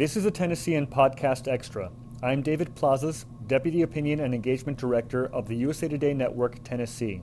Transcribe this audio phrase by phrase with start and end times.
[0.00, 1.90] This is a Tennessean Podcast Extra.
[2.22, 7.20] I'm David Plazas, Deputy Opinion and Engagement Director of the USA Today Network, Tennessee.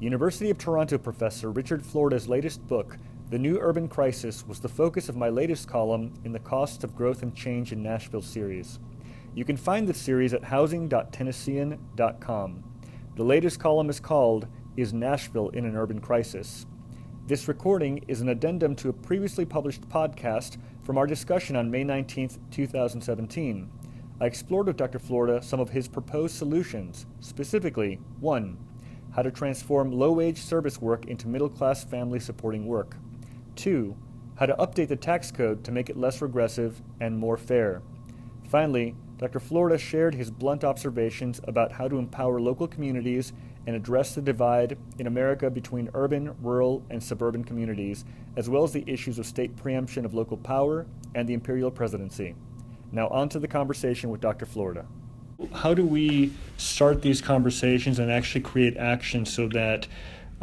[0.00, 2.96] University of Toronto professor Richard Florida's latest book,
[3.28, 6.96] The New Urban Crisis, was the focus of my latest column in the Costs of
[6.96, 8.78] Growth and Change in Nashville series.
[9.34, 12.64] You can find the series at housing.tennessean.com.
[13.16, 14.48] The latest column is called
[14.78, 16.64] Is Nashville in an Urban Crisis?
[17.28, 21.84] This recording is an addendum to a previously published podcast from our discussion on May
[21.84, 23.70] 19, 2017.
[24.18, 24.98] I explored with Dr.
[24.98, 28.56] Florida some of his proposed solutions, specifically 1
[29.14, 32.96] how to transform low wage service work into middle class family supporting work.
[33.56, 33.94] 2.
[34.36, 37.82] How to update the tax code to make it less regressive and more fair.
[38.48, 39.38] Finally, Dr.
[39.38, 43.34] Florida shared his blunt observations about how to empower local communities
[43.68, 48.04] and address the divide in America between urban, rural, and suburban communities,
[48.34, 52.34] as well as the issues of state preemption of local power and the imperial presidency.
[52.90, 54.46] Now, on to the conversation with Dr.
[54.46, 54.86] Florida
[55.54, 59.86] how do we start these conversations and actually create action so that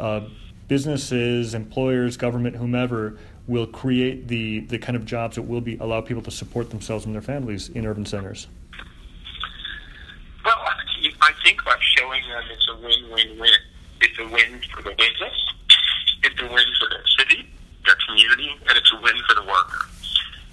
[0.00, 0.20] uh,
[0.68, 6.00] businesses, employers, government, whomever will create the, the kind of jobs that will be allow
[6.00, 8.48] people to support themselves and their families in urban centers?
[10.44, 10.56] Well,
[11.20, 13.60] I think by showing them it's a win-win-win.
[14.00, 15.36] It's a win for the business,
[16.22, 17.48] it's a win for the city,
[17.84, 19.88] their community, and it's a win for the worker.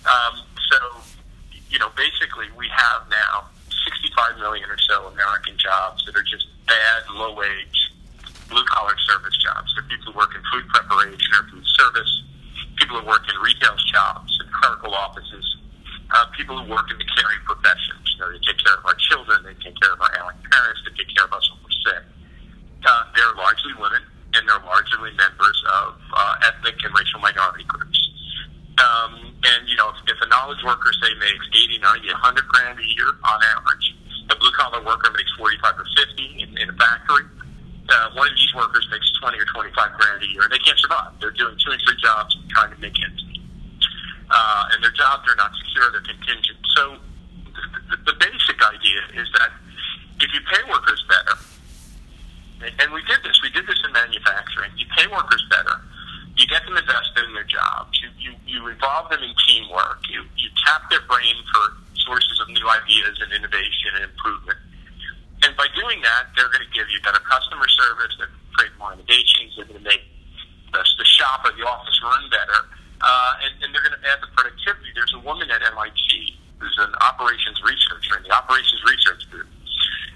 [0.07, 0.77] Um, so,
[1.69, 6.47] you know, basically, we have now 65 million or so American jobs that are just
[6.67, 7.91] bad, low wage,
[8.47, 9.75] blue collar service jobs.
[9.75, 12.23] They're people who work in food preparation or food service,
[12.79, 15.42] people who work in retail shops and clerical offices,
[16.13, 18.05] uh, people who work in the caring professions.
[18.13, 20.79] You know, they take care of our children, they take care of our ailing parents,
[20.85, 22.03] they take care of us when we're sick.
[22.85, 24.03] Uh, they're largely women,
[24.37, 27.97] and they're largely members of uh, ethnic and racial minority groups.
[28.77, 32.79] Um, and, you know, if, if a knowledge worker, say, makes 80, 90, 100 grand
[32.79, 33.85] a year on average,
[34.29, 37.25] a blue collar worker makes 45 or 50 in, in a factory.
[37.89, 40.79] Uh, one of these workers makes 20 or 25 grand a year, and they can't
[40.79, 41.11] survive.
[41.19, 43.41] They're doing two and three jobs trying to make ends meet.
[44.31, 44.63] Uh,
[45.27, 46.59] are not secure, they're contingent.
[46.75, 46.97] So
[47.89, 49.51] the, the basic idea is that
[50.21, 51.37] if you pay workers better,
[52.79, 55.81] and we did this, we did this in manufacturing, you pay workers better,
[56.37, 57.93] you get them invested in their jobs.
[58.01, 60.01] You, you, you involve them in teamwork.
[60.09, 64.57] You, you tap their brain for sources of new ideas and innovation and improvement.
[65.43, 68.15] And by doing that, they're going to give you better customer service.
[68.17, 69.53] They're going to create more innovations.
[69.55, 70.01] They're going to make
[70.71, 72.65] the, the shop or the office run better.
[73.03, 74.89] Uh, and, and they're going to add the productivity.
[74.95, 79.51] There's a woman at MIT who's an operations researcher in the operations research group,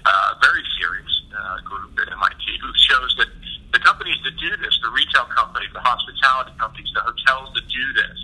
[0.08, 3.28] uh, very serious uh, group at MIT, who shows that
[3.76, 7.84] the companies that do this, the retail companies, the hospitality companies, the hotels that do
[7.92, 8.18] this,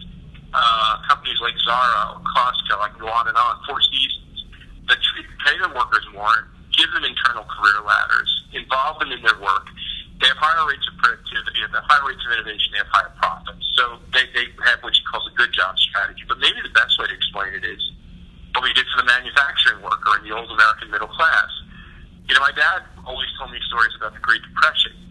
[0.56, 4.49] uh, companies like Zara or Costco, I can go on and on, Four Seasons,
[4.89, 9.37] that treat, pay their workers more, give them internal career ladders, involve them in their
[9.37, 9.69] work.
[10.21, 10.95] They have higher rates of
[11.71, 13.65] they have higher rates of innovation, they have higher profits.
[13.79, 16.25] So they, they have what you call a good job strategy.
[16.29, 17.81] But maybe the best way to explain it is
[18.53, 21.51] what we did for the manufacturing worker in the old American middle class.
[22.29, 25.05] You know, my dad always told me stories about the Great Depression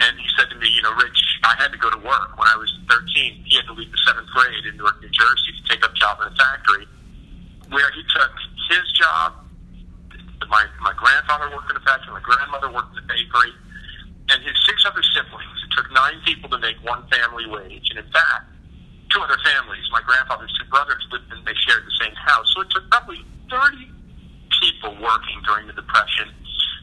[0.00, 2.48] and he said to me, you know, Rich, I had to go to work when
[2.48, 3.44] I was 13.
[3.44, 5.98] He had to leave the seventh grade in Newark, New Jersey to take up a
[5.98, 6.86] job in a factory
[7.68, 8.32] where he took
[8.70, 9.34] his job.
[10.48, 13.52] My, my grandfather worked in a factory, my grandmother worked in a bakery,
[14.30, 15.58] and his six other siblings.
[15.68, 17.86] It took nine people to make one family wage.
[17.90, 18.46] And in fact,
[19.12, 22.46] two other families, my grandfather's two brothers lived in, they shared the same house.
[22.54, 23.90] So it took probably 30
[24.62, 26.30] people working during the Depression,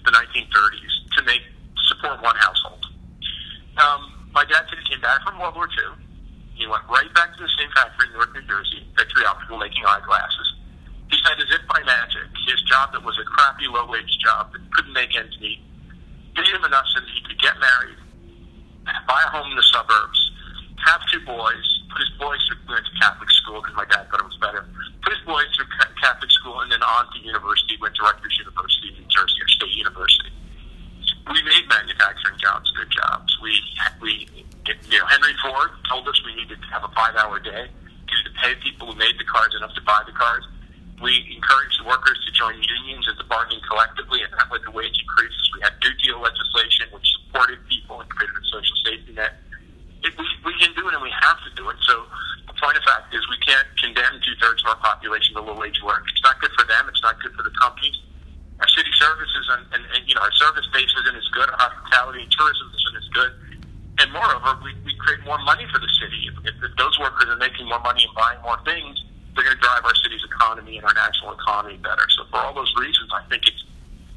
[0.06, 1.42] the 1930s, to make
[1.90, 2.88] support one household.
[3.78, 6.02] Um, my dad said he came back from World War II.
[6.58, 9.86] He went right back to the same factory in Newark, New Jersey, Victory Optical, making
[9.86, 10.48] eyeglasses.
[11.14, 14.62] He said, as if by magic, his job that was a crappy, low-wage job that
[14.78, 15.58] couldn't make ends meet,
[16.38, 17.98] paid him enough so that he could get married,
[19.10, 20.20] buy a home in the suburbs,
[20.86, 24.30] have two boys, put his boys through to Catholic school because my dad thought it
[24.30, 24.62] was better.
[25.02, 25.66] Put his boys through
[25.98, 27.74] Catholic school and then on to university.
[27.82, 30.32] Went to Rutgers University in New Jersey or State University
[31.32, 33.38] we made manufacturing jobs good jobs.
[33.42, 33.52] We
[34.02, 34.28] we
[34.66, 37.68] you know Henry Ford told us we needed to have a five hour day.
[38.08, 40.44] To pay people who made the cars enough to buy the cars.
[41.02, 44.98] We encouraged workers to join unions and to bargain collectively, and that led to wage
[44.98, 45.44] increases.
[45.54, 49.38] We had New Deal legislation which supported people and created a social safety net.
[50.02, 51.78] It, we, we can do it, and we have to do it.
[51.86, 52.06] So
[52.50, 55.54] the point of fact is, we can't condemn two thirds of our population to low
[55.54, 56.06] wage work.
[56.10, 56.90] It's not good for them.
[56.90, 57.98] It's not good for the companies
[58.58, 61.62] our city services and, and, and you know our service base isn't as good, our
[61.62, 63.32] hospitality and tourism isn't as good,
[64.00, 66.30] and moreover, we, we create more money for the city.
[66.30, 68.87] If, if, those workers are making more money and buying more things,
[69.68, 72.08] drive our city's economy and our national economy better.
[72.16, 73.64] So for all those reasons, I think it's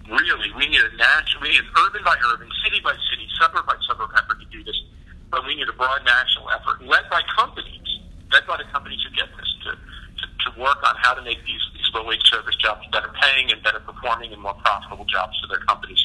[0.07, 3.67] really we need a national, we need an urban by urban, city by city, suburb
[3.67, 4.79] by suburb effort to do this.
[5.27, 7.83] But we need a broad national effort led by companies,
[8.31, 11.43] led by the companies who get this to, to, to work on how to make
[11.43, 15.35] these, these low wage service jobs better paying and better performing and more profitable jobs
[15.43, 15.99] for their companies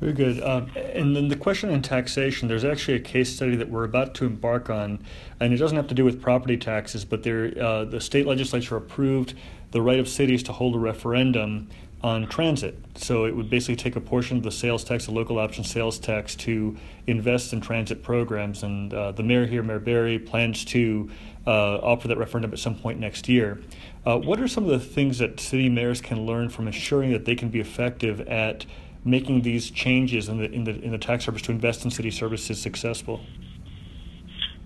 [0.00, 0.42] very good.
[0.42, 4.14] Um, and then the question on taxation, there's actually a case study that we're about
[4.16, 5.02] to embark on,
[5.40, 8.76] and it doesn't have to do with property taxes, but there, uh, the state legislature
[8.76, 9.34] approved
[9.70, 11.68] the right of cities to hold a referendum
[12.02, 12.78] on transit.
[12.96, 15.98] So it would basically take a portion of the sales tax, the local option sales
[15.98, 16.76] tax, to
[17.06, 18.62] invest in transit programs.
[18.62, 21.10] And uh, the mayor here, Mayor Barry, plans to
[21.46, 23.58] uh, offer that referendum at some point next year.
[24.04, 27.24] Uh, what are some of the things that city mayors can learn from ensuring that
[27.24, 28.66] they can be effective at
[29.04, 32.10] making these changes in the in the in the tax service to invest in city
[32.10, 33.20] services successful?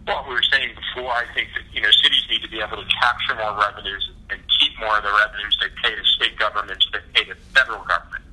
[0.06, 2.78] Well, we were saying before, I think that you know cities need to be able
[2.78, 6.86] to capture more revenues and keep more of the revenues they pay to state governments
[6.92, 8.24] that pay to federal government.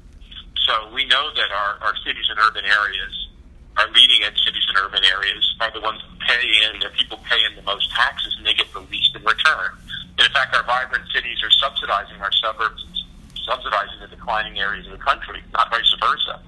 [0.68, 3.13] So we know that our, our cities and urban areas,
[3.78, 7.19] our leading edge cities and urban areas, are the ones that pay in, that people
[7.30, 9.78] pay in the most taxes and they get the least in return.
[10.18, 12.84] And in fact, our vibrant cities are subsidizing our suburbs
[13.45, 16.42] subsidizing the declining areas of the country, not vice versa.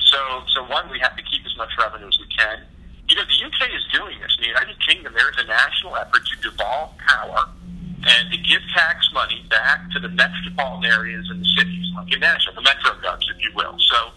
[0.00, 0.18] So,
[0.54, 2.62] so one, we have to keep as much revenue as we can.
[3.08, 4.34] You know, the UK is doing this.
[4.38, 7.48] In the United Kingdom, there is a national effort to devolve power
[8.04, 12.20] and to give tax money back to the metropolitan areas and the cities, like in
[12.20, 13.76] Nashville, the metro govs, if you will.
[13.78, 14.12] So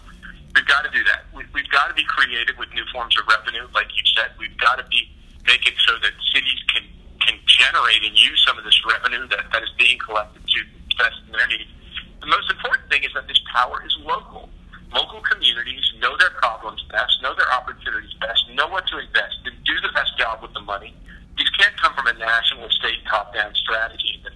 [0.54, 1.24] we've got to do that.
[1.34, 4.32] We, we've got to be creative with new forms of revenue, like you said.
[4.38, 5.08] We've got to be
[5.46, 6.84] make it so that cities can
[7.24, 10.58] can generate and use some of this revenue that, that is being collected to
[10.92, 11.72] invest in their needs
[12.20, 14.48] the most important thing is that this power is local.
[14.92, 19.52] Local communities know their problems best, know their opportunities best, know what to invest, and
[19.64, 20.94] do the best job with the money.
[21.36, 24.18] These can't come from a national or state top-down strategy.
[24.24, 24.32] The,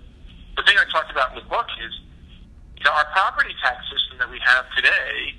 [0.56, 1.93] the thing I talked about in the book is,
[2.76, 5.35] you know, our property tax system that we have today,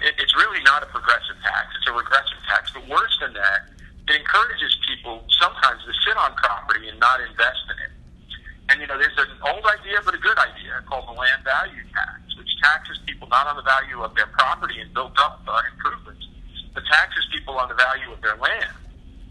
[0.00, 1.74] it, it's really not a progressive tax.
[1.76, 2.70] It's a regressive tax.
[2.72, 3.66] But worse than that,
[4.08, 7.92] it encourages people sometimes to sit on property and not invest in it.
[8.70, 11.82] And, you know, there's an old idea, but a good idea called the land value
[11.90, 15.62] tax, which taxes people not on the value of their property and built up uh,
[15.72, 16.26] improvements,
[16.74, 18.74] but taxes people on the value of their land.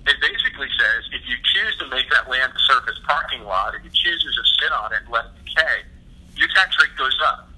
[0.07, 3.83] It basically says if you choose to make that land a surface parking lot, if
[3.83, 5.83] you choose to just sit on it and let it decay,
[6.39, 7.51] your tax rate goes up.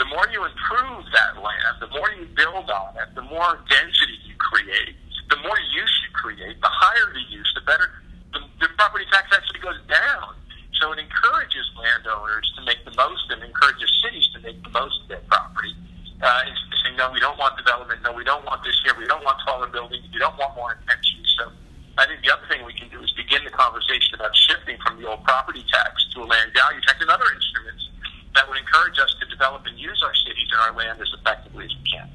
[0.00, 4.16] The more you improve that land, the more you build on it, the more density
[4.24, 4.96] you create,
[5.28, 7.92] the more use you create, the higher the use, the better
[8.32, 10.34] the, the property tax actually goes down.
[10.80, 14.98] So it encourages landowners to make the most and encourages cities to make the most
[15.02, 15.70] of their property.
[16.18, 18.02] Uh, and saying, no, we don't want development.
[18.02, 18.94] No, we don't want this here.
[18.98, 20.06] We don't want taller buildings.
[20.12, 21.34] We don't want more intense use.
[21.38, 21.50] So
[21.98, 24.98] I think the other thing we can do is begin the conversation about shifting from
[24.98, 27.90] the old property tax to a land value tax and other instruments
[28.34, 30.02] that would encourage us to develop and use
[30.76, 32.10] our cities and our land as effectively as we can.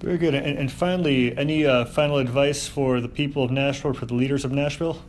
[0.00, 0.34] Very good.
[0.34, 4.44] And, and finally, any uh, final advice for the people of Nashville, for the leaders
[4.44, 5.02] of Nashville?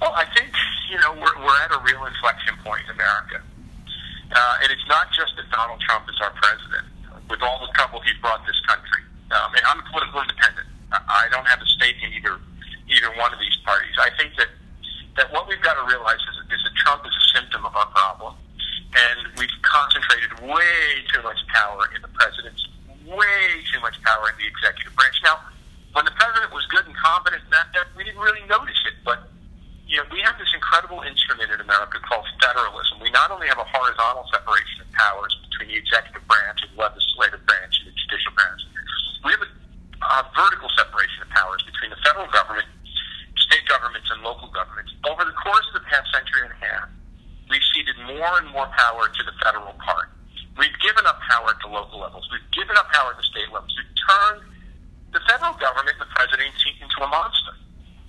[0.00, 0.52] Well, I think
[0.90, 3.42] you know we're, we're at a real inflection point in America,
[4.30, 6.86] uh, and it's not just that Donald Trump is our president.
[7.28, 9.02] With all the trouble he's brought this country,
[9.32, 10.66] um, and I'm political independent.
[10.92, 12.40] I don't have a stake in either
[12.88, 13.92] either one of these parties.
[14.00, 14.48] I think that
[15.18, 17.86] that what we've got to realize is, is that Trump is a symptom of our
[17.92, 18.34] problem,
[18.96, 22.72] and we've concentrated way too much power in the presidency,
[23.04, 25.20] way too much power in the executive branch.
[25.22, 25.44] Now,
[25.92, 29.28] when the president was good and competent, that, that we didn't really notice it, but
[29.88, 33.00] you know, we have this incredible instrument in America called federalism.
[33.00, 36.80] We not only have a horizontal separation of powers between the executive branch and the
[36.80, 38.60] legislative branch and the judicial branch,
[39.24, 42.68] we have a, a vertical separation of powers between the federal government,
[43.48, 44.92] state governments, and local governments.
[45.08, 46.92] Over the course of the past century and a half,
[47.48, 50.12] we've ceded more and more power to the federal part.
[50.60, 52.26] We've given up power at the local levels.
[52.34, 53.70] We've given up power at the state levels.
[53.78, 54.42] We've turned
[55.14, 57.54] the federal government the presidency into a monster.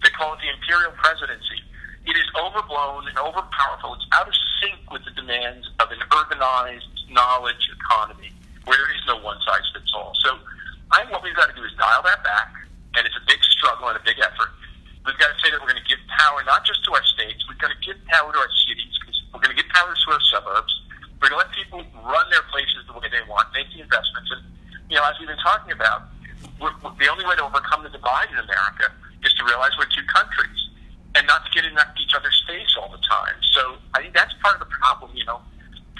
[0.02, 1.62] They call it the imperial presidency.
[2.10, 3.94] It is overblown and overpowerful.
[3.94, 8.34] It's out of sync with the demands of an urbanized knowledge economy
[8.66, 10.18] where there is no one size fits all.
[10.26, 10.42] So
[10.90, 12.50] I think what we've got to do is dial that back,
[12.98, 14.50] and it's a big struggle and a big effort.
[15.06, 17.46] We've got to say that we're going to give power not just to our states,
[17.46, 18.94] we've got to give power to our cities,
[19.34, 20.74] we're going to give power to our suburbs.
[21.20, 24.32] We're going to let people run their places the way they want, make the investments.
[24.32, 24.42] And,
[24.88, 26.08] you know, as we've been talking about,
[26.60, 28.88] we're, we're, the only way to overcome the divide in America
[29.24, 30.60] is to realize we're two countries
[31.16, 33.36] and not to get in each other's face all the time.
[33.52, 35.12] So I think that's part of the problem.
[35.12, 35.44] You know,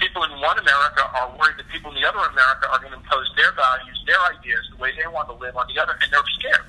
[0.00, 3.00] people in one America are worried that people in the other America are going to
[3.00, 3.28] impose
[4.20, 6.68] their ideas, the way they want to live on the other, and they're scared.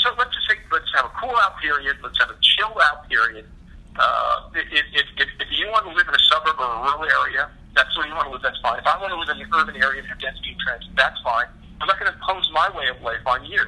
[0.00, 1.96] so let's just say let's have a cool out period.
[2.02, 3.46] Let's have a chill out period.
[3.92, 4.64] Uh, if,
[4.96, 7.92] if, if, if you want to live in a suburb or a rural area, that's
[7.96, 8.42] where you want to live.
[8.42, 8.80] That's fine.
[8.80, 11.20] If I want to live in the urban area and have density and transit, that's
[11.20, 11.44] fine.
[11.80, 13.60] I'm not going to impose my way of life on you.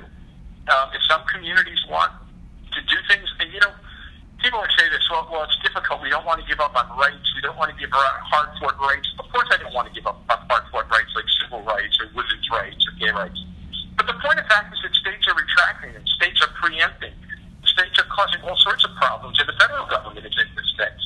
[0.65, 2.13] Um, if some communities want
[2.73, 3.75] to do things, and you know,
[4.41, 5.05] people would say this.
[5.13, 6.01] Well, well, it's difficult.
[6.01, 7.29] We don't want to give up on rights.
[7.37, 8.01] We don't want to give up
[8.33, 9.09] hard fought rights.
[9.21, 12.01] Of course, I don't want to give up on hard fought rights like civil rights
[12.01, 12.49] or women's
[13.15, 13.39] rights.
[13.97, 16.07] But the point of fact is that states are retracting them.
[16.19, 17.15] States are preempting
[17.75, 20.97] states are causing all sorts of problems, and the federal government is in this thing.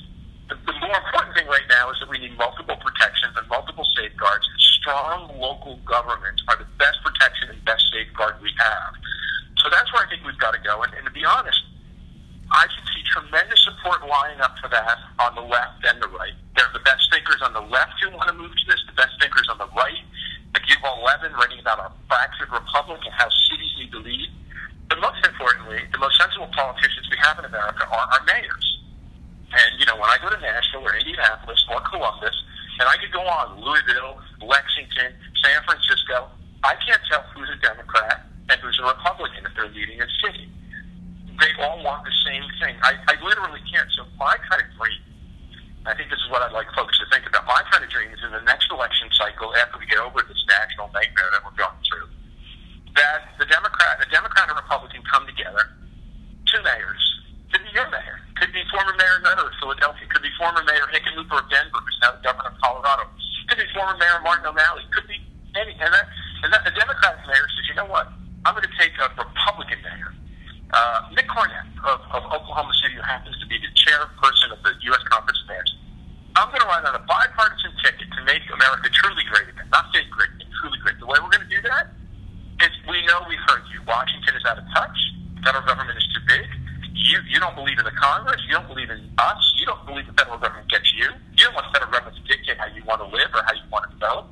[0.53, 3.89] The, the more important thing right now is that we need multiple protections and multiple
[3.97, 4.45] safeguards.
[4.81, 8.93] Strong local governments are the best protection and best safeguard we have.
[9.65, 10.85] So that's where I think we've got to go.
[10.85, 11.61] And, and to be honest,
[12.53, 16.33] I can see tremendous support lining up for that on the left and the right.
[16.57, 18.97] There are the best thinkers on the left who want to move to this, the
[18.97, 20.01] best thinkers on the right.
[20.69, 24.29] Yuval Levin writing about our fractured republic and how cities need to lead.
[24.89, 28.67] But most importantly, the most sensible politicians we have in America are our mayors.
[29.53, 32.37] And, you know, when I go to Nashville or Indianapolis or Columbus,
[32.81, 36.29] and I could go on, Louisville, Lexington, San Francisco,
[36.65, 40.49] I can't tell who's a Democrat and who's a Republican if they're leading a city.
[41.41, 42.77] They all want the same thing.
[42.83, 43.89] I, I literally can't.
[43.97, 45.01] So my kind of dream,
[45.89, 47.49] I think this is what I'd like folks to think about.
[47.49, 50.45] My kind of dream is in the next election cycle, after we get over this
[50.45, 52.13] national nightmare that we're going through,
[52.93, 55.65] that the Democrat, a Democrat and Republican come together,
[56.45, 57.01] two mayors,
[57.49, 60.85] could be your mayor, could be former Mayor Nutter of Philadelphia, could be former Mayor
[60.93, 63.09] Hickenlooper of Denver, who's now the governor of Colorado,
[63.49, 65.17] could be former Mayor Martin O'Malley, could be
[65.57, 66.05] any, and that,
[66.45, 68.13] and that the Democratic mayor says, you know what,
[68.45, 70.13] I'm going to take a Republican mayor,
[70.77, 74.77] uh, Mick Cornett of, of Oklahoma City, who happens to be the chairperson of the
[74.93, 75.77] U.S of Mayors.
[76.37, 79.89] I'm going to run on a bipartisan ticket to make America truly great again, not
[79.91, 81.01] fake great, but truly great.
[81.01, 81.97] The way we're going to do that
[82.61, 83.79] it's, we know we've heard you.
[83.87, 84.99] Washington is out of touch.
[85.39, 86.47] The federal government is too big.
[86.91, 88.43] You, you don't believe in the Congress.
[88.51, 89.43] You don't believe in us.
[89.57, 91.07] You don't believe the federal government gets you.
[91.39, 93.55] You don't want the federal government to dictate how you want to live or how
[93.55, 94.27] you want to develop.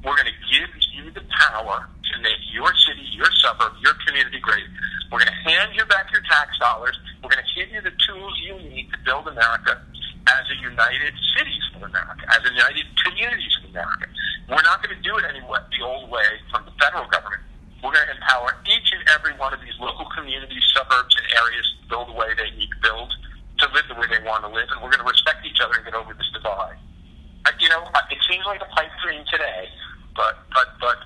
[0.00, 4.40] We're going to give you the power to make your city, your suburb, your community
[4.40, 4.64] great.
[5.12, 6.96] We're going to hand you back your tax dollars.
[7.20, 9.84] We're going to give you the tools you need to build America
[10.32, 14.08] as a united cities of America, as a united communities of America.
[14.48, 17.42] We're not going to do it any way, the old way from the federal government.
[17.84, 21.66] We're going to empower each and every one of these local communities, suburbs, and areas
[21.82, 23.12] to build the way they need to build,
[23.60, 25.76] to live the way they want to live, and we're going to respect each other
[25.76, 26.80] and get over this divide.
[27.44, 29.68] Uh, you know, it seems like a pipe dream today,
[30.16, 30.98] but but but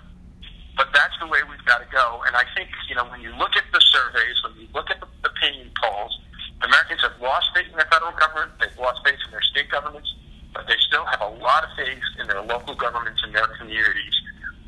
[0.78, 2.24] but that's the way we've got to go.
[2.24, 5.00] And I think you know when you look at the surveys, when you look at
[5.00, 6.16] the opinion polls,
[6.62, 10.08] Americans have lost faith in their federal government, they've lost faith in their state governments,
[10.60, 14.12] but they still have a lot of faith in their local governments and their communities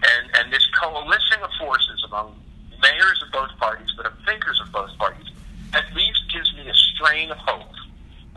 [0.00, 2.32] and, and this coalition of forces among
[2.80, 5.28] mayors of both parties, but of thinkers of both parties,
[5.76, 7.76] at least gives me a strain of hope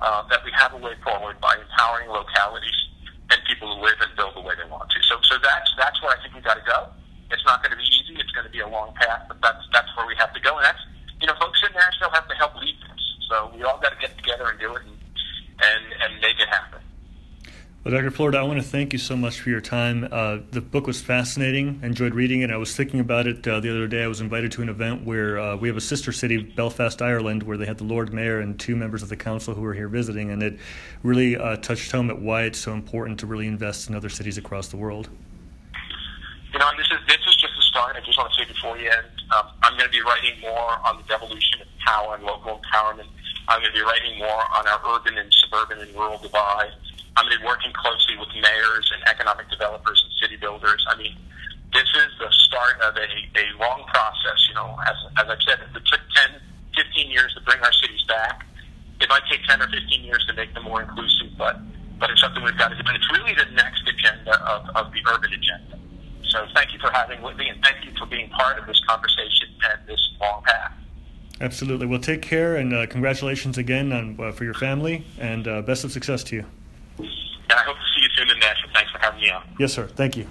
[0.03, 2.75] uh, that we have a way forward by empowering localities
[3.31, 4.99] and people to live and build the way they want to.
[5.07, 6.91] So, so that's that's where I think we've got to go.
[7.31, 8.19] It's not going to be easy.
[8.19, 10.59] It's going to be a long path, but that's that's where we have to go.
[10.59, 10.83] And that's
[11.23, 13.01] you know, folks in Nashville have to help lead this.
[13.31, 14.99] So we all got to get together and do it and
[15.63, 16.84] and, and make it happen.
[17.85, 18.09] Well, Dr.
[18.09, 20.07] Florida, I want to thank you so much for your time.
[20.11, 21.79] Uh, the book was fascinating.
[21.83, 22.49] I enjoyed reading it.
[22.49, 24.01] I was thinking about it uh, the other day.
[24.01, 27.43] I was invited to an event where uh, we have a sister city, Belfast, Ireland,
[27.43, 29.87] where they had the Lord Mayor and two members of the council who were here
[29.87, 30.57] visiting, and it
[31.03, 34.39] really uh, touched home at why it's so important to really invest in other cities
[34.39, 35.07] across the world.
[36.53, 37.95] You know, this is this is just the start.
[37.95, 39.05] I just want to say before you end,
[39.37, 43.05] um, I'm going to be writing more on the devolution of power and local empowerment.
[43.47, 46.71] I'm going to be writing more on our urban and suburban and rural divide.
[47.17, 50.85] I'm going working closely with mayors and economic developers and city builders.
[50.89, 51.15] I mean,
[51.71, 53.07] this is the start of a,
[53.39, 54.39] a long process.
[54.49, 56.41] You know, as, as I've said, it took 10,
[56.75, 58.45] 15 years to bring our cities back.
[58.99, 61.59] It might take 10 or 15 years to make them more inclusive, but,
[61.99, 62.83] but it's something we've got to do.
[62.87, 65.79] It's really the next agenda of, of the urban agenda.
[66.29, 69.49] So thank you for having me, and thank you for being part of this conversation
[69.71, 70.73] and this long path.
[71.41, 71.85] Absolutely.
[71.85, 75.83] Well, take care, and uh, congratulations again on, uh, for your family, and uh, best
[75.83, 76.45] of success to you.
[76.97, 78.71] And I hope to see you soon in Nashville.
[78.73, 79.44] Thanks for having me on.
[79.57, 79.87] Yes, sir.
[79.87, 80.27] Thank you.